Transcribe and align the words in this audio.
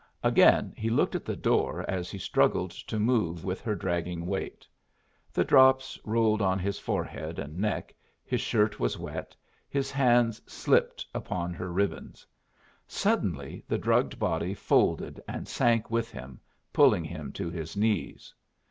Again 0.23 0.73
he 0.75 0.89
looked 0.89 1.13
at 1.13 1.25
the 1.25 1.35
door 1.35 1.85
as 1.87 2.09
he 2.09 2.17
struggled 2.17 2.71
to 2.71 2.97
move 2.97 3.45
with 3.45 3.61
her 3.61 3.75
dragging 3.75 4.25
weight. 4.25 4.65
The 5.31 5.43
drops 5.43 5.99
rolled 6.03 6.41
on 6.41 6.57
his 6.57 6.79
forehead 6.79 7.37
and 7.37 7.59
neck, 7.59 7.93
his 8.25 8.41
shirt 8.41 8.79
was 8.79 8.97
wet, 8.97 9.35
his 9.69 9.91
hands 9.91 10.41
slipped 10.51 11.05
upon 11.13 11.53
her 11.53 11.71
ribbons. 11.71 12.25
Suddenly 12.87 13.63
the 13.67 13.77
drugged 13.77 14.17
body 14.17 14.55
folded 14.55 15.21
and 15.27 15.47
sank 15.47 15.91
with 15.91 16.09
him, 16.09 16.39
pulling 16.73 17.03
him 17.03 17.31
to 17.33 17.51
his 17.51 17.77
knees. 17.77 18.33